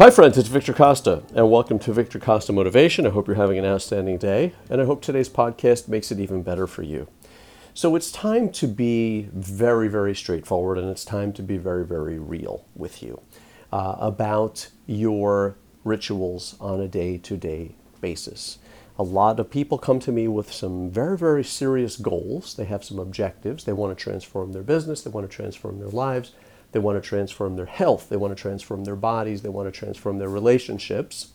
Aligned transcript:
Hi, 0.00 0.08
friends, 0.08 0.38
it's 0.38 0.48
Victor 0.48 0.72
Costa, 0.72 1.24
and 1.34 1.50
welcome 1.50 1.78
to 1.80 1.92
Victor 1.92 2.18
Costa 2.18 2.54
Motivation. 2.54 3.06
I 3.06 3.10
hope 3.10 3.26
you're 3.26 3.36
having 3.36 3.58
an 3.58 3.66
outstanding 3.66 4.16
day, 4.16 4.54
and 4.70 4.80
I 4.80 4.86
hope 4.86 5.02
today's 5.02 5.28
podcast 5.28 5.88
makes 5.88 6.10
it 6.10 6.18
even 6.18 6.42
better 6.42 6.66
for 6.66 6.82
you. 6.82 7.06
So, 7.74 7.94
it's 7.96 8.10
time 8.10 8.50
to 8.52 8.66
be 8.66 9.28
very, 9.34 9.88
very 9.88 10.14
straightforward, 10.14 10.78
and 10.78 10.88
it's 10.88 11.04
time 11.04 11.34
to 11.34 11.42
be 11.42 11.58
very, 11.58 11.84
very 11.84 12.18
real 12.18 12.64
with 12.74 13.02
you 13.02 13.20
uh, 13.74 13.96
about 13.98 14.70
your 14.86 15.56
rituals 15.84 16.56
on 16.60 16.80
a 16.80 16.88
day 16.88 17.18
to 17.18 17.36
day 17.36 17.74
basis. 18.00 18.58
A 18.98 19.02
lot 19.02 19.38
of 19.38 19.50
people 19.50 19.76
come 19.76 19.98
to 20.00 20.12
me 20.12 20.28
with 20.28 20.50
some 20.50 20.90
very, 20.90 21.18
very 21.18 21.44
serious 21.44 21.98
goals. 21.98 22.54
They 22.54 22.64
have 22.64 22.84
some 22.84 22.98
objectives. 22.98 23.64
They 23.64 23.74
want 23.74 23.98
to 23.98 24.02
transform 24.02 24.52
their 24.52 24.62
business, 24.62 25.02
they 25.02 25.10
want 25.10 25.30
to 25.30 25.36
transform 25.36 25.78
their 25.78 25.88
lives 25.88 26.32
they 26.72 26.78
want 26.78 27.02
to 27.02 27.08
transform 27.08 27.56
their 27.56 27.66
health. 27.66 28.08
They 28.08 28.16
want 28.16 28.36
to 28.36 28.40
transform 28.40 28.84
their 28.84 28.96
bodies. 28.96 29.42
They 29.42 29.48
want 29.48 29.72
to 29.72 29.78
transform 29.78 30.18
their 30.18 30.28
relationships. 30.28 31.28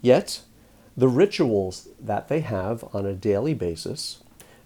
Yet, 0.00 0.40
the 0.96 1.08
rituals 1.08 1.88
that 2.00 2.28
they 2.28 2.40
have 2.40 2.84
on 2.94 3.06
a 3.06 3.14
daily 3.14 3.54
basis 3.54 4.22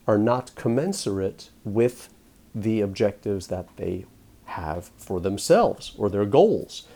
are 0.06 0.18
not 0.18 0.54
commensurate 0.54 1.50
with 1.64 2.08
the 2.54 2.80
objectives 2.80 3.48
that 3.48 3.68
they 3.76 4.06
have 4.46 4.90
for 4.96 5.20
themselves 5.20 5.92
or 5.98 6.08
their 6.08 6.24
goals. 6.24 6.86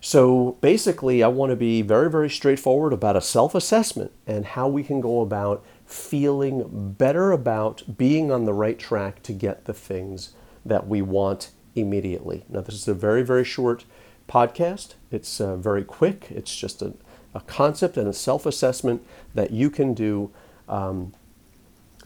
So 0.00 0.56
basically, 0.60 1.22
I 1.22 1.28
want 1.28 1.50
to 1.50 1.56
be 1.56 1.82
very, 1.82 2.10
very 2.10 2.30
straightforward 2.30 2.92
about 2.92 3.16
a 3.16 3.20
self 3.20 3.54
assessment 3.54 4.12
and 4.26 4.44
how 4.44 4.68
we 4.68 4.82
can 4.82 5.00
go 5.00 5.20
about 5.20 5.64
feeling 5.84 6.92
better 6.92 7.32
about 7.32 7.82
being 7.96 8.30
on 8.30 8.44
the 8.44 8.52
right 8.52 8.78
track 8.78 9.22
to 9.24 9.32
get 9.32 9.64
the 9.64 9.72
things 9.72 10.32
that 10.64 10.86
we 10.86 11.00
want 11.00 11.50
immediately. 11.76 12.44
Now, 12.48 12.60
this 12.60 12.74
is 12.74 12.88
a 12.88 12.94
very, 12.94 13.22
very 13.22 13.44
short 13.44 13.84
podcast. 14.28 14.94
It's 15.10 15.40
uh, 15.40 15.56
very 15.56 15.84
quick. 15.84 16.26
It's 16.30 16.54
just 16.56 16.82
a, 16.82 16.94
a 17.34 17.40
concept 17.40 17.96
and 17.96 18.08
a 18.08 18.12
self 18.12 18.46
assessment 18.46 19.06
that 19.34 19.50
you 19.50 19.70
can 19.70 19.94
do 19.94 20.30
um, 20.68 21.14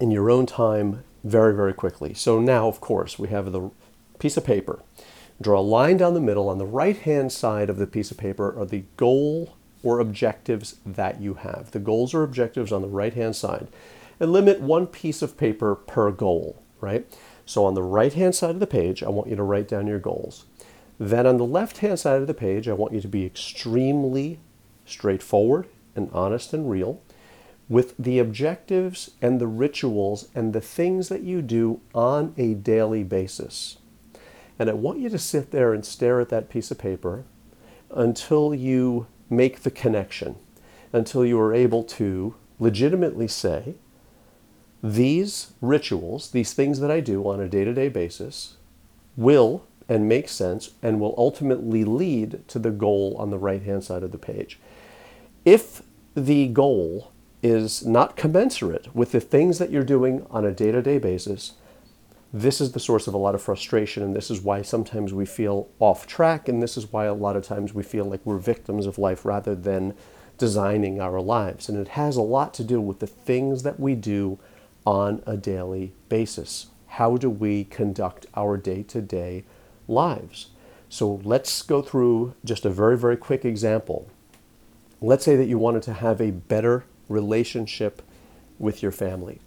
in 0.00 0.10
your 0.10 0.30
own 0.30 0.46
time 0.46 1.04
very, 1.24 1.54
very 1.54 1.72
quickly. 1.72 2.14
So, 2.14 2.40
now, 2.40 2.68
of 2.68 2.80
course, 2.80 3.18
we 3.18 3.28
have 3.28 3.52
the 3.52 3.70
piece 4.18 4.36
of 4.36 4.44
paper. 4.44 4.82
Draw 5.40 5.58
a 5.58 5.62
line 5.62 5.96
down 5.96 6.14
the 6.14 6.20
middle. 6.20 6.48
On 6.48 6.58
the 6.58 6.66
right 6.66 6.98
hand 6.98 7.32
side 7.32 7.70
of 7.70 7.78
the 7.78 7.86
piece 7.86 8.10
of 8.10 8.18
paper 8.18 8.58
are 8.58 8.66
the 8.66 8.84
goal 8.96 9.56
or 9.82 9.98
objectives 9.98 10.76
that 10.84 11.20
you 11.20 11.34
have. 11.34 11.70
The 11.70 11.78
goals 11.78 12.12
or 12.12 12.22
objectives 12.22 12.72
on 12.72 12.82
the 12.82 12.88
right 12.88 13.14
hand 13.14 13.36
side. 13.36 13.68
And 14.18 14.32
limit 14.32 14.60
one 14.60 14.86
piece 14.86 15.22
of 15.22 15.38
paper 15.38 15.74
per 15.74 16.10
goal, 16.10 16.62
right? 16.80 17.06
So 17.50 17.64
on 17.64 17.74
the 17.74 17.82
right 17.82 18.12
hand 18.12 18.36
side 18.36 18.50
of 18.50 18.60
the 18.60 18.66
page, 18.68 19.02
I 19.02 19.08
want 19.08 19.28
you 19.28 19.34
to 19.34 19.42
write 19.42 19.66
down 19.66 19.88
your 19.88 19.98
goals. 19.98 20.44
Then 21.00 21.26
on 21.26 21.36
the 21.36 21.44
left 21.44 21.78
hand 21.78 21.98
side 21.98 22.20
of 22.20 22.28
the 22.28 22.32
page, 22.32 22.68
I 22.68 22.74
want 22.74 22.92
you 22.92 23.00
to 23.00 23.08
be 23.08 23.26
extremely 23.26 24.38
straightforward 24.86 25.66
and 25.96 26.08
honest 26.12 26.54
and 26.54 26.70
real 26.70 27.02
with 27.68 27.96
the 27.98 28.20
objectives 28.20 29.10
and 29.20 29.40
the 29.40 29.48
rituals 29.48 30.28
and 30.32 30.52
the 30.52 30.60
things 30.60 31.08
that 31.08 31.22
you 31.22 31.42
do 31.42 31.80
on 31.92 32.34
a 32.36 32.54
daily 32.54 33.02
basis. 33.02 33.78
And 34.56 34.70
I 34.70 34.74
want 34.74 35.00
you 35.00 35.08
to 35.08 35.18
sit 35.18 35.50
there 35.50 35.74
and 35.74 35.84
stare 35.84 36.20
at 36.20 36.28
that 36.28 36.50
piece 36.50 36.70
of 36.70 36.78
paper 36.78 37.24
until 37.90 38.54
you 38.54 39.08
make 39.28 39.62
the 39.62 39.72
connection, 39.72 40.36
until 40.92 41.26
you 41.26 41.40
are 41.40 41.52
able 41.52 41.82
to 41.82 42.36
legitimately 42.60 43.26
say, 43.26 43.74
these 44.82 45.52
rituals, 45.60 46.30
these 46.30 46.52
things 46.52 46.80
that 46.80 46.90
I 46.90 47.00
do 47.00 47.28
on 47.28 47.40
a 47.40 47.48
day 47.48 47.64
to 47.64 47.74
day 47.74 47.88
basis, 47.88 48.56
will 49.16 49.64
and 49.88 50.08
make 50.08 50.28
sense 50.28 50.70
and 50.82 51.00
will 51.00 51.14
ultimately 51.18 51.84
lead 51.84 52.46
to 52.48 52.58
the 52.58 52.70
goal 52.70 53.16
on 53.18 53.30
the 53.30 53.38
right 53.38 53.62
hand 53.62 53.84
side 53.84 54.02
of 54.02 54.12
the 54.12 54.18
page. 54.18 54.58
If 55.44 55.82
the 56.14 56.46
goal 56.46 57.10
is 57.42 57.84
not 57.84 58.16
commensurate 58.16 58.94
with 58.94 59.12
the 59.12 59.20
things 59.20 59.58
that 59.58 59.70
you're 59.70 59.82
doing 59.82 60.26
on 60.30 60.44
a 60.44 60.52
day 60.52 60.70
to 60.70 60.82
day 60.82 60.98
basis, 60.98 61.54
this 62.32 62.60
is 62.60 62.72
the 62.72 62.80
source 62.80 63.08
of 63.08 63.14
a 63.14 63.18
lot 63.18 63.34
of 63.34 63.42
frustration, 63.42 64.02
and 64.04 64.14
this 64.14 64.30
is 64.30 64.40
why 64.40 64.62
sometimes 64.62 65.12
we 65.12 65.26
feel 65.26 65.68
off 65.80 66.06
track, 66.06 66.48
and 66.48 66.62
this 66.62 66.76
is 66.76 66.92
why 66.92 67.06
a 67.06 67.14
lot 67.14 67.34
of 67.34 67.42
times 67.42 67.74
we 67.74 67.82
feel 67.82 68.04
like 68.04 68.24
we're 68.24 68.38
victims 68.38 68.86
of 68.86 68.98
life 68.98 69.24
rather 69.24 69.54
than 69.54 69.94
designing 70.38 71.00
our 71.00 71.20
lives. 71.20 71.68
And 71.68 71.76
it 71.76 71.88
has 71.88 72.16
a 72.16 72.22
lot 72.22 72.54
to 72.54 72.64
do 72.64 72.80
with 72.80 73.00
the 73.00 73.06
things 73.06 73.64
that 73.64 73.80
we 73.80 73.96
do 73.96 74.38
on 74.90 75.22
a 75.24 75.36
daily 75.36 75.92
basis. 76.08 76.66
How 76.98 77.16
do 77.16 77.30
we 77.30 77.62
conduct 77.62 78.26
our 78.34 78.56
day 78.56 78.82
to 78.82 79.00
day 79.00 79.44
lives? 79.86 80.48
So 80.88 81.20
let's 81.22 81.62
go 81.62 81.80
through 81.80 82.34
just 82.44 82.64
a 82.64 82.70
very, 82.70 82.98
very 82.98 83.16
quick 83.16 83.44
example. 83.44 84.10
Let's 85.00 85.24
say 85.24 85.36
that 85.36 85.46
you 85.46 85.58
wanted 85.58 85.84
to 85.84 85.92
have 85.92 86.20
a 86.20 86.32
better 86.32 86.86
relationship 87.08 88.02
with 88.58 88.82
your 88.82 88.90
family. 88.90 89.38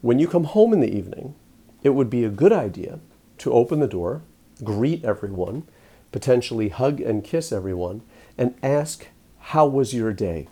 When 0.00 0.20
you 0.20 0.28
come 0.28 0.44
home 0.44 0.72
in 0.72 0.78
the 0.78 0.96
evening, 0.96 1.34
it 1.82 1.90
would 1.90 2.08
be 2.08 2.24
a 2.24 2.30
good 2.30 2.52
idea 2.52 3.00
to 3.38 3.52
open 3.52 3.80
the 3.80 3.88
door, 3.88 4.22
greet 4.62 5.04
everyone, 5.04 5.64
potentially 6.12 6.68
hug 6.68 7.00
and 7.00 7.24
kiss 7.24 7.50
everyone, 7.50 8.02
and 8.38 8.54
ask, 8.62 9.08
How 9.40 9.66
was 9.66 9.92
your 9.92 10.12
day? 10.12 10.46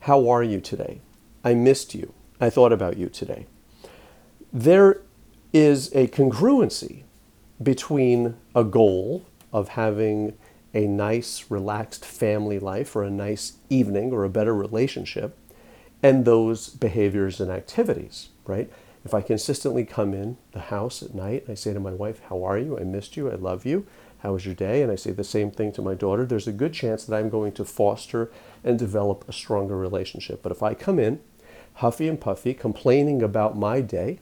How 0.00 0.28
are 0.28 0.42
you 0.42 0.60
today? 0.60 1.00
I 1.44 1.54
missed 1.54 1.94
you. 1.94 2.14
I 2.40 2.50
thought 2.50 2.72
about 2.72 2.96
you 2.96 3.08
today. 3.08 3.46
There 4.52 5.00
is 5.52 5.92
a 5.94 6.08
congruency 6.08 7.04
between 7.62 8.36
a 8.54 8.64
goal 8.64 9.24
of 9.52 9.68
having 9.68 10.36
a 10.74 10.86
nice, 10.86 11.44
relaxed 11.48 12.04
family 12.04 12.58
life 12.58 12.96
or 12.96 13.04
a 13.04 13.10
nice 13.10 13.54
evening 13.70 14.12
or 14.12 14.24
a 14.24 14.28
better 14.28 14.54
relationship 14.54 15.38
and 16.02 16.24
those 16.24 16.68
behaviors 16.68 17.40
and 17.40 17.50
activities, 17.50 18.30
right? 18.46 18.70
If 19.04 19.14
I 19.14 19.20
consistently 19.20 19.84
come 19.84 20.12
in 20.12 20.36
the 20.52 20.60
house 20.60 21.02
at 21.02 21.14
night, 21.14 21.42
and 21.42 21.52
I 21.52 21.54
say 21.54 21.72
to 21.72 21.80
my 21.80 21.92
wife, 21.92 22.20
How 22.28 22.42
are 22.42 22.58
you? 22.58 22.78
I 22.78 22.82
missed 22.82 23.16
you. 23.16 23.30
I 23.30 23.34
love 23.34 23.64
you. 23.64 23.86
How 24.18 24.32
was 24.32 24.46
your 24.46 24.54
day? 24.54 24.82
And 24.82 24.90
I 24.90 24.96
say 24.96 25.12
the 25.12 25.22
same 25.22 25.50
thing 25.50 25.72
to 25.72 25.82
my 25.82 25.94
daughter. 25.94 26.24
There's 26.24 26.48
a 26.48 26.52
good 26.52 26.72
chance 26.72 27.04
that 27.04 27.16
I'm 27.16 27.28
going 27.28 27.52
to 27.52 27.64
foster 27.64 28.30
and 28.64 28.78
develop 28.78 29.24
a 29.28 29.32
stronger 29.32 29.76
relationship. 29.76 30.42
But 30.42 30.52
if 30.52 30.62
I 30.62 30.74
come 30.74 30.98
in 30.98 31.20
huffy 31.74 32.08
and 32.08 32.20
puffy, 32.20 32.54
complaining 32.54 33.22
about 33.22 33.56
my 33.56 33.80
day, 33.80 34.18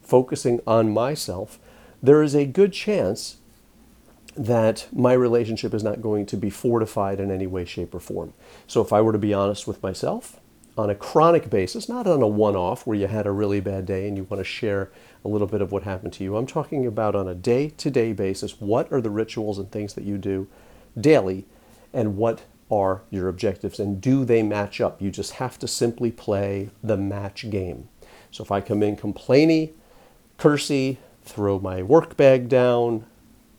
focusing 0.00 0.60
on 0.66 0.92
myself, 0.92 1.58
there 2.02 2.22
is 2.22 2.34
a 2.34 2.46
good 2.46 2.72
chance 2.72 3.38
that 4.36 4.86
my 4.92 5.12
relationship 5.12 5.74
is 5.74 5.82
not 5.82 6.00
going 6.00 6.24
to 6.26 6.36
be 6.36 6.50
fortified 6.50 7.18
in 7.18 7.30
any 7.30 7.46
way, 7.46 7.64
shape, 7.64 7.94
or 7.94 8.00
form. 8.00 8.32
So 8.66 8.80
if 8.80 8.92
I 8.92 9.00
were 9.00 9.12
to 9.12 9.18
be 9.18 9.34
honest 9.34 9.66
with 9.66 9.82
myself, 9.82 10.38
on 10.76 10.90
a 10.90 10.94
chronic 10.94 11.50
basis, 11.50 11.88
not 11.88 12.06
on 12.06 12.22
a 12.22 12.28
one 12.28 12.54
off 12.54 12.86
where 12.86 12.96
you 12.96 13.08
had 13.08 13.26
a 13.26 13.32
really 13.32 13.58
bad 13.58 13.84
day 13.84 14.06
and 14.06 14.16
you 14.16 14.22
want 14.24 14.38
to 14.38 14.44
share 14.44 14.92
a 15.24 15.28
little 15.28 15.48
bit 15.48 15.60
of 15.60 15.72
what 15.72 15.82
happened 15.82 16.12
to 16.12 16.22
you. 16.22 16.36
I'm 16.36 16.46
talking 16.46 16.86
about 16.86 17.16
on 17.16 17.26
a 17.26 17.34
day 17.34 17.70
to 17.70 17.90
day 17.90 18.12
basis. 18.12 18.60
What 18.60 18.92
are 18.92 19.00
the 19.00 19.10
rituals 19.10 19.58
and 19.58 19.70
things 19.72 19.94
that 19.94 20.04
you 20.04 20.18
do 20.18 20.46
daily, 20.98 21.46
and 21.92 22.16
what 22.16 22.42
are 22.70 23.02
your 23.10 23.28
objectives 23.28 23.80
and 23.80 24.00
do 24.00 24.24
they 24.24 24.42
match 24.42 24.80
up? 24.80 25.00
You 25.00 25.10
just 25.10 25.32
have 25.34 25.58
to 25.60 25.68
simply 25.68 26.10
play 26.10 26.70
the 26.82 26.96
match 26.96 27.48
game. 27.50 27.88
So 28.30 28.44
if 28.44 28.50
I 28.50 28.60
come 28.60 28.82
in 28.82 28.96
complainy, 28.96 29.72
cursy, 30.38 30.98
throw 31.22 31.58
my 31.58 31.82
work 31.82 32.16
bag 32.16 32.48
down, 32.48 33.06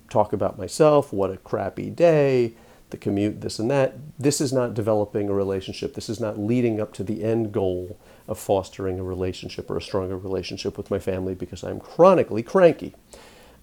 talk 0.09 0.33
about 0.33 0.57
myself, 0.57 1.11
what 1.13 1.31
a 1.31 1.37
crappy 1.37 1.89
day, 1.89 2.53
the 2.89 2.97
commute, 2.97 3.41
this 3.41 3.59
and 3.59 3.69
that, 3.69 3.95
this 4.17 4.41
is 4.41 4.51
not 4.51 4.73
developing 4.73 5.29
a 5.29 5.33
relationship. 5.33 5.93
This 5.93 6.09
is 6.09 6.19
not 6.19 6.39
leading 6.39 6.81
up 6.81 6.93
to 6.93 7.03
the 7.03 7.23
end 7.23 7.51
goal 7.51 7.97
of 8.27 8.39
fostering 8.39 8.99
a 8.99 9.03
relationship 9.03 9.69
or 9.69 9.77
a 9.77 9.81
stronger 9.81 10.17
relationship 10.17 10.77
with 10.77 10.89
my 10.89 10.99
family 10.99 11.35
because 11.35 11.63
I'm 11.63 11.79
chronically 11.79 12.43
cranky. 12.43 12.95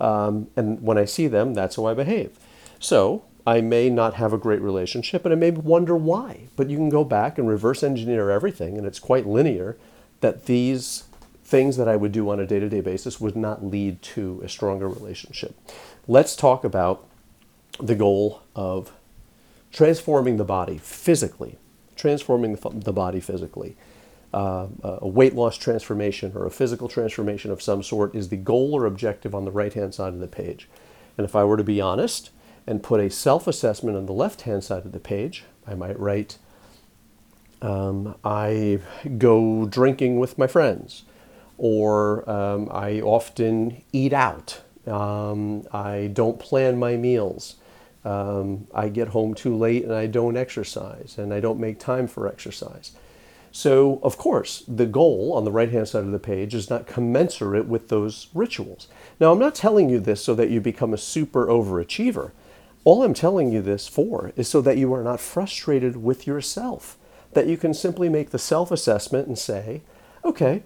Um, 0.01 0.49
and 0.57 0.81
when 0.83 0.99
I 0.99 1.05
see 1.05 1.27
them, 1.27 1.55
that's 1.55 1.77
how 1.77 1.87
I 1.87 1.95
behave. 1.95 2.39
So 2.79 3.25
I 3.47 3.61
may 3.61 3.89
not 3.89 4.15
have 4.15 4.33
a 4.33 4.39
great 4.39 4.61
relationship 4.61 5.25
and 5.25 5.33
I 5.33 5.37
may 5.37 5.51
wonder 5.53 5.97
why. 5.97 6.49
But 6.57 6.69
you 6.69 6.77
can 6.77 6.89
go 6.89 7.05
back 7.05 7.39
and 7.39 7.49
reverse 7.49 7.83
engineer 7.83 8.31
everything, 8.31 8.77
and 8.77 8.87
it's 8.87 8.99
quite 8.99 9.27
linear 9.27 9.77
that 10.21 10.47
these 10.47 11.05
things 11.45 11.77
that 11.77 11.87
I 11.87 11.95
would 11.95 12.11
do 12.11 12.29
on 12.31 12.41
a 12.41 12.47
day 12.47 12.59
to 12.59 12.69
day 12.69 12.81
basis 12.81 13.21
would 13.21 13.37
not 13.37 13.65
lead 13.65 14.03
to 14.03 14.41
a 14.45 14.49
stronger 14.49 14.89
relationship. 14.89 15.55
Let's 16.09 16.35
talk 16.35 16.65
about 16.65 17.07
the 17.79 17.95
goal 17.95 18.43
of 18.57 18.91
transforming 19.71 20.39
the 20.39 20.45
body 20.45 20.79
physically, 20.79 21.57
transforming 21.95 22.57
the 22.57 22.93
body 22.93 23.21
physically. 23.21 23.77
Uh, 24.35 24.67
a 24.83 25.07
weight 25.07 25.35
loss 25.35 25.57
transformation 25.57 26.33
or 26.35 26.47
a 26.47 26.51
physical 26.51 26.89
transformation 26.89 27.51
of 27.51 27.63
some 27.63 27.83
sort 27.83 28.15
is 28.15 28.29
the 28.29 28.37
goal 28.37 28.75
or 28.75 28.85
objective 28.85 29.35
on 29.35 29.45
the 29.45 29.51
right 29.51 29.73
hand 29.73 29.95
side 29.95 30.13
of 30.13 30.19
the 30.19 30.27
page. 30.27 30.69
And 31.17 31.25
if 31.25 31.37
I 31.37 31.45
were 31.45 31.57
to 31.57 31.65
be 31.65 31.81
honest, 31.81 32.31
and 32.67 32.83
put 32.83 33.01
a 33.01 33.11
self 33.11 33.47
assessment 33.47 33.97
on 33.97 34.07
the 34.07 34.13
left 34.13 34.43
hand 34.43 34.65
side 34.65 34.85
of 34.85 34.93
the 34.93 35.01
page. 35.01 35.45
I 35.67 35.75
might 35.75 35.99
write, 35.99 36.39
um, 37.63 38.15
I 38.25 38.81
go 39.19 39.67
drinking 39.67 40.19
with 40.19 40.39
my 40.39 40.47
friends, 40.47 41.05
or 41.59 42.29
um, 42.29 42.69
I 42.71 43.01
often 43.01 43.83
eat 43.93 44.13
out. 44.13 44.61
Um, 44.87 45.67
I 45.73 46.11
don't 46.13 46.39
plan 46.39 46.79
my 46.79 46.97
meals. 46.97 47.57
Um, 48.05 48.69
I 48.73 48.89
get 48.89 49.09
home 49.09 49.35
too 49.35 49.57
late 49.57 49.83
and 49.83 49.93
I 49.93 50.07
don't 50.07 50.37
exercise 50.37 51.17
and 51.19 51.35
I 51.35 51.41
don't 51.41 51.59
make 51.59 51.81
time 51.81 52.07
for 52.07 52.29
exercise. 52.29 52.93
So, 53.51 53.99
of 54.03 54.17
course, 54.17 54.63
the 54.69 54.87
goal 54.87 55.33
on 55.33 55.45
the 55.45 55.51
right 55.51 55.73
hand 55.73 55.89
side 55.89 56.05
of 56.05 56.13
the 56.13 56.19
page 56.19 56.55
is 56.55 56.71
not 56.71 56.87
commensurate 56.87 57.67
with 57.67 57.89
those 57.89 58.29
rituals. 58.33 58.87
Now, 59.19 59.33
I'm 59.33 59.39
not 59.39 59.55
telling 59.55 59.89
you 59.89 59.99
this 59.99 60.23
so 60.23 60.35
that 60.35 60.51
you 60.51 60.61
become 60.61 60.95
a 60.95 60.99
super 60.99 61.47
overachiever. 61.47 62.33
All 62.87 63.03
I'm 63.03 63.15
telling 63.15 63.51
you 63.51 63.63
this 63.63 63.89
for 63.89 64.31
is 64.37 64.47
so 64.47 64.61
that 64.61 64.79
you 64.79 64.95
are 64.95 65.03
not 65.03 65.19
frustrated 65.19 65.97
with 65.97 66.25
yourself, 66.25 66.97
that 67.33 67.49
you 67.49 67.57
can 67.57 67.75
simply 67.75 68.09
make 68.09 68.31
the 68.31 68.39
self 68.39 68.71
assessment 68.71 69.27
and 69.27 69.37
say, 69.37 69.83
okay, 70.25 70.63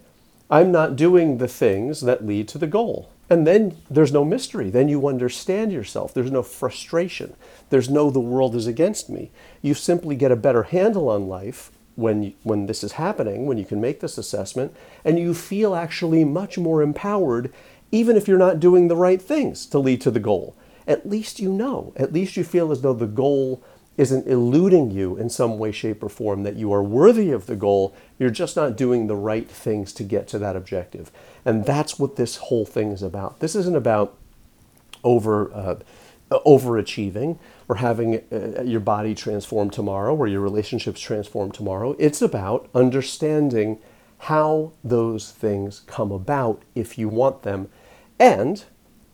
I'm 0.47 0.71
not 0.71 0.95
doing 0.95 1.39
the 1.39 1.47
things 1.47 2.01
that 2.01 2.23
lead 2.23 2.47
to 2.49 2.59
the 2.59 2.67
goal. 2.67 3.09
And 3.27 3.47
then 3.47 3.75
there's 3.89 4.13
no 4.13 4.23
mystery. 4.23 4.69
Then 4.69 4.87
you 4.87 5.07
understand 5.07 5.71
yourself. 5.71 6.13
There's 6.13 6.29
no 6.29 6.43
frustration. 6.43 7.33
There's 7.71 7.89
no 7.89 8.11
the 8.11 8.19
world 8.19 8.55
is 8.55 8.67
against 8.67 9.09
me. 9.09 9.31
You 9.63 9.73
simply 9.73 10.15
get 10.15 10.31
a 10.31 10.35
better 10.35 10.61
handle 10.61 11.09
on 11.09 11.27
life 11.27 11.71
when 11.95 12.35
when 12.43 12.67
this 12.67 12.83
is 12.83 12.91
happening, 12.93 13.47
when 13.47 13.57
you 13.57 13.65
can 13.65 13.81
make 13.81 13.99
this 13.99 14.19
assessment, 14.19 14.75
and 15.03 15.17
you 15.17 15.33
feel 15.33 15.73
actually 15.73 16.23
much 16.23 16.59
more 16.59 16.83
empowered 16.83 17.51
even 17.91 18.15
if 18.15 18.27
you're 18.27 18.37
not 18.37 18.59
doing 18.59 18.89
the 18.89 18.95
right 18.95 19.23
things 19.23 19.65
to 19.65 19.79
lead 19.79 20.01
to 20.01 20.11
the 20.11 20.19
goal. 20.19 20.55
At 20.87 21.09
least 21.09 21.39
you 21.39 21.51
know. 21.51 21.93
At 21.95 22.13
least 22.13 22.37
you 22.37 22.43
feel 22.43 22.71
as 22.71 22.81
though 22.81 22.93
the 22.93 23.07
goal 23.07 23.63
isn't 23.97 24.27
eluding 24.27 24.89
you 24.91 25.17
in 25.17 25.29
some 25.29 25.57
way, 25.57 25.71
shape, 25.71 26.01
or 26.01 26.09
form, 26.09 26.43
that 26.43 26.55
you 26.55 26.71
are 26.73 26.81
worthy 26.81 27.31
of 27.31 27.45
the 27.45 27.55
goal. 27.55 27.93
You're 28.17 28.29
just 28.29 28.55
not 28.55 28.77
doing 28.77 29.07
the 29.07 29.15
right 29.15 29.49
things 29.49 29.93
to 29.93 30.03
get 30.03 30.27
to 30.29 30.39
that 30.39 30.55
objective. 30.55 31.11
And 31.45 31.65
that's 31.65 31.99
what 31.99 32.15
this 32.15 32.37
whole 32.37 32.65
thing 32.65 32.91
is 32.91 33.03
about. 33.03 33.39
This 33.39 33.55
isn't 33.55 33.75
about 33.75 34.17
over. 35.03 35.53
Uh, 35.53 35.75
overachieving 36.31 37.37
or 37.67 37.75
having 37.75 38.21
uh, 38.31 38.61
your 38.61 38.79
body 38.79 39.13
transform 39.13 39.69
tomorrow 39.69 40.15
or 40.15 40.27
your 40.27 40.39
relationships 40.39 41.01
transform 41.01 41.51
tomorrow. 41.51 41.95
It's 41.99 42.21
about 42.21 42.69
understanding 42.73 43.79
how 44.19 44.71
those 44.83 45.31
things 45.31 45.81
come 45.87 46.11
about 46.11 46.61
if 46.75 46.97
you 46.97 47.09
want 47.09 47.43
them. 47.43 47.69
And 48.19 48.63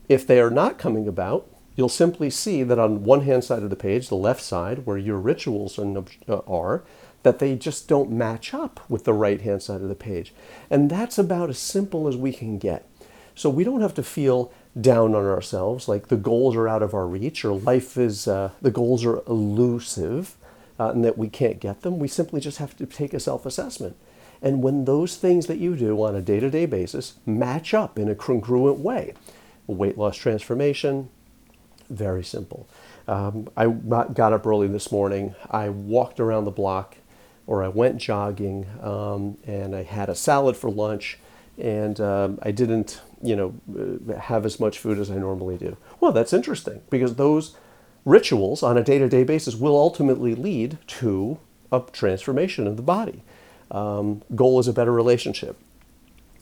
if 0.08 0.28
they 0.28 0.40
are 0.40 0.50
not 0.50 0.78
coming 0.78 1.08
about, 1.08 1.48
you'll 1.78 1.88
simply 1.88 2.30
see 2.30 2.64
that 2.64 2.80
on 2.80 3.06
one 3.06 3.22
hand 3.22 3.46
side 3.46 3.64
of 3.64 3.70
the 3.70 3.76
page, 3.78 4.10
the 4.10 4.16
left 4.16 4.42
side, 4.42 4.86
where 4.86 4.98
your 4.98 5.18
rituals 5.18 5.80
are, 6.28 6.84
that 7.24 7.40
they 7.40 7.56
just 7.56 7.88
don't 7.88 8.12
match 8.12 8.54
up 8.54 8.82
with 8.90 9.06
the 9.06 9.14
right 9.14 9.42
hand 9.42 9.62
side 9.62 9.82
of 9.82 9.88
the 9.88 9.96
page. 9.96 10.34
And 10.70 10.90
that's 10.90 11.18
about 11.18 11.50
as 11.50 11.60
simple 11.60 12.08
as 12.08 12.18
we 12.18 12.34
can 12.34 12.58
get. 12.58 12.90
So 13.36 13.50
we 13.50 13.64
don't 13.64 13.82
have 13.82 13.94
to 13.94 14.04
feel 14.04 14.52
down 14.80 15.14
on 15.14 15.26
ourselves, 15.26 15.88
like 15.88 16.08
the 16.08 16.18
goals 16.18 16.56
are 16.56 16.68
out 16.68 16.82
of 16.82 16.94
our 16.94 17.08
reach 17.08 17.46
or 17.46 17.54
life 17.54 17.98
is, 17.98 18.28
uh, 18.28 18.50
the 18.62 18.72
goals 18.72 19.06
are 19.06 19.22
elusive 19.28 20.36
uh, 20.80 20.90
and 20.90 21.06
that 21.06 21.18
we 21.18 21.30
can't 21.30 21.60
get 21.60 21.82
them. 21.82 22.00
We 22.00 22.08
simply 22.08 22.42
just 22.42 22.58
have 22.58 22.76
to 22.78 22.86
take 22.86 23.14
a 23.14 23.20
self 23.20 23.46
assessment. 23.46 23.96
And 24.42 24.64
when 24.64 24.86
those 24.86 25.18
things 25.18 25.48
that 25.48 25.58
you 25.58 25.76
do 25.76 26.02
on 26.04 26.16
a 26.16 26.22
day 26.22 26.40
to 26.40 26.50
day 26.50 26.66
basis 26.66 27.16
match 27.26 27.74
up 27.74 27.98
in 27.98 28.10
a 28.10 28.16
congruent 28.16 28.80
way, 28.80 29.14
weight 29.68 29.98
loss 29.98 30.18
transformation, 30.18 31.10
very 31.90 32.24
simple. 32.24 32.68
Um, 33.08 33.48
I 33.56 33.68
got 33.68 34.34
up 34.34 34.46
early 34.46 34.68
this 34.68 34.92
morning. 34.92 35.36
I 35.50 35.70
walked 35.70 36.20
around 36.20 36.46
the 36.46 36.52
block 36.52 36.98
or 37.46 37.64
I 37.64 37.70
went 37.70 37.98
jogging 37.98 38.68
um, 38.82 39.38
and 39.46 39.76
I 39.76 39.84
had 39.84 40.10
a 40.10 40.16
salad 40.16 40.58
for 40.58 40.70
lunch 40.70 41.18
and 41.58 42.00
um, 42.00 42.40
I 42.44 42.52
didn't, 42.52 43.02
you 43.24 43.36
know, 43.36 43.54
uh, 44.10 44.20
have 44.20 44.46
as 44.46 44.60
much 44.60 44.78
food 44.78 45.00
as 45.00 45.10
I 45.10 45.16
normally 45.16 45.58
do. 45.58 45.78
Well, 46.00 46.12
that's 46.12 46.34
interesting 46.34 46.82
because 46.90 47.16
those 47.16 47.56
rituals 48.06 48.64
on 48.64 48.78
a 48.78 48.84
day-to-day 48.84 49.24
basis 49.24 49.56
will 49.56 49.76
ultimately 49.76 50.36
lead 50.36 50.78
to 50.88 51.40
a 51.72 51.82
transformation 51.92 52.68
of 52.68 52.78
the 52.78 52.84
body. 52.84 53.24
Um, 53.72 54.22
goal 54.36 54.60
is 54.60 54.68
a 54.68 54.74
better 54.74 54.92
relationship. 54.92 55.58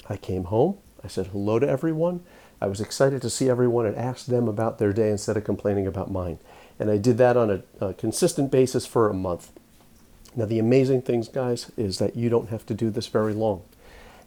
I 0.09 0.18
came 0.18 0.45
home. 0.45 0.77
I 1.03 1.07
said 1.07 1.27
hello 1.27 1.59
to 1.59 1.68
everyone. 1.68 2.24
I 2.61 2.67
was 2.67 2.81
excited 2.81 3.21
to 3.21 3.29
see 3.29 3.49
everyone 3.49 3.85
and 3.85 3.95
ask 3.95 4.25
them 4.25 4.47
about 4.47 4.79
their 4.79 4.93
day 4.93 5.09
instead 5.09 5.37
of 5.37 5.43
complaining 5.43 5.87
about 5.87 6.11
mine. 6.11 6.39
And 6.79 6.89
I 6.89 6.97
did 6.97 7.17
that 7.17 7.37
on 7.37 7.49
a, 7.49 7.85
a 7.85 7.93
consistent 7.93 8.51
basis 8.51 8.85
for 8.85 9.09
a 9.09 9.13
month. 9.13 9.51
Now, 10.35 10.45
the 10.45 10.59
amazing 10.59 11.01
things, 11.03 11.27
guys, 11.27 11.71
is 11.77 11.99
that 11.99 12.15
you 12.15 12.29
don't 12.29 12.49
have 12.49 12.65
to 12.67 12.73
do 12.73 12.89
this 12.89 13.07
very 13.07 13.33
long 13.33 13.63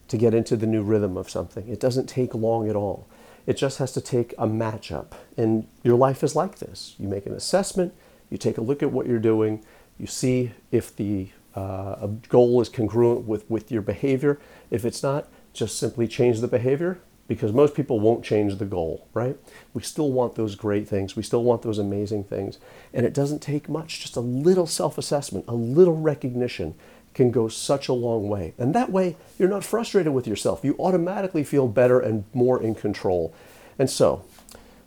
to 0.07 0.17
get 0.17 0.33
into 0.33 0.55
the 0.55 0.65
new 0.65 0.81
rhythm 0.81 1.17
of 1.17 1.29
something. 1.29 1.67
It 1.67 1.79
doesn't 1.79 2.07
take 2.07 2.33
long 2.33 2.67
at 2.67 2.75
all. 2.75 3.07
It 3.45 3.57
just 3.57 3.77
has 3.77 3.91
to 3.93 4.01
take 4.01 4.33
a 4.37 4.47
matchup. 4.47 5.13
And 5.37 5.67
your 5.83 5.95
life 5.95 6.23
is 6.23 6.35
like 6.35 6.57
this. 6.57 6.95
You 6.97 7.07
make 7.07 7.25
an 7.25 7.33
assessment, 7.33 7.93
you 8.29 8.37
take 8.37 8.57
a 8.57 8.61
look 8.61 8.81
at 8.81 8.91
what 8.91 9.05
you're 9.05 9.19
doing, 9.19 9.63
you 9.99 10.07
see 10.07 10.51
if 10.71 10.95
the 10.95 11.29
uh, 11.55 12.07
goal 12.27 12.61
is 12.61 12.69
congruent 12.69 13.27
with, 13.27 13.49
with 13.49 13.71
your 13.71 13.81
behavior. 13.81 14.39
If 14.71 14.85
it's 14.85 15.03
not, 15.03 15.27
just 15.53 15.77
simply 15.77 16.07
change 16.07 16.39
the 16.39 16.47
behavior 16.47 16.99
because 17.29 17.53
most 17.53 17.75
people 17.75 17.99
won't 17.99 18.25
change 18.25 18.57
the 18.57 18.65
goal, 18.65 19.07
right? 19.13 19.37
We 19.75 19.83
still 19.83 20.11
want 20.11 20.33
those 20.33 20.55
great 20.55 20.87
things. 20.87 21.15
We 21.15 21.21
still 21.21 21.43
want 21.43 21.61
those 21.61 21.77
amazing 21.77 22.23
things. 22.23 22.57
And 22.91 23.05
it 23.05 23.13
doesn't 23.13 23.39
take 23.39 23.69
much, 23.69 24.01
just 24.01 24.15
a 24.15 24.19
little 24.19 24.65
self 24.65 24.97
assessment, 24.97 25.45
a 25.47 25.53
little 25.53 25.95
recognition 25.95 26.73
can 27.13 27.29
go 27.29 27.47
such 27.47 27.87
a 27.87 27.93
long 27.93 28.27
way. 28.27 28.53
And 28.57 28.73
that 28.73 28.91
way, 28.91 29.15
you're 29.37 29.47
not 29.47 29.63
frustrated 29.63 30.11
with 30.11 30.25
yourself. 30.25 30.61
You 30.63 30.75
automatically 30.79 31.43
feel 31.43 31.67
better 31.67 31.99
and 31.99 32.23
more 32.33 32.61
in 32.61 32.73
control. 32.73 33.33
And 33.77 33.89
so, 33.89 34.25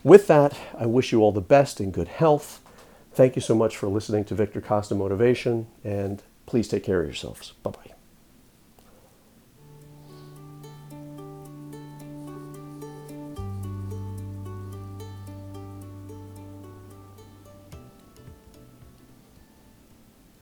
with 0.02 0.26
that, 0.26 0.58
I 0.76 0.86
wish 0.86 1.12
you 1.12 1.20
all 1.20 1.32
the 1.32 1.40
best 1.40 1.78
and 1.78 1.92
good 1.92 2.08
health. 2.08 2.60
Thank 3.14 3.36
you 3.36 3.42
so 3.42 3.54
much 3.54 3.76
for 3.76 3.86
listening 3.88 4.24
to 4.24 4.34
Victor 4.34 4.60
Costa 4.60 4.96
Motivation, 4.96 5.68
and 5.84 6.22
please 6.46 6.66
take 6.66 6.82
care 6.82 7.00
of 7.00 7.06
yourselves. 7.06 7.52
Bye 7.62 7.70
bye. 7.70 8.01